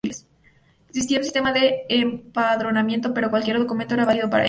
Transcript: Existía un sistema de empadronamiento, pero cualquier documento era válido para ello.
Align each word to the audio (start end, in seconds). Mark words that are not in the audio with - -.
Existía 0.89 1.19
un 1.19 1.23
sistema 1.25 1.53
de 1.53 1.85
empadronamiento, 1.87 3.13
pero 3.13 3.29
cualquier 3.29 3.59
documento 3.59 3.93
era 3.93 4.03
válido 4.05 4.31
para 4.31 4.37
ello. 4.37 4.39